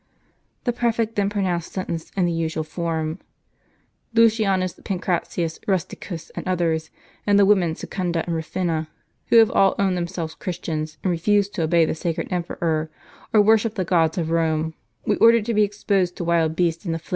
[0.01, 0.05] "t
[0.63, 3.19] The prefect then pronounced sentence in the usual form.
[4.15, 6.89] "Lucianus, Pancratius, Rusticus, and others,
[7.27, 8.87] and the women Secunda and Rufina,
[9.27, 12.89] who have all owned themselves Chris tians, and refuse to obey the sacred emperor,
[13.31, 14.21] or worship the * This is mentioned as the
[15.63, 17.09] extreme possible extension, f lb.